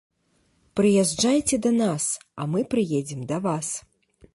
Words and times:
Прыязджайце 0.79 1.55
да 1.67 1.71
нас, 1.83 2.09
а 2.33 2.51
мы 2.55 2.59
прыедзем 2.73 3.21
да 3.35 3.45
вас. 3.51 3.75